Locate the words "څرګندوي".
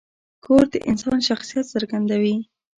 1.73-2.35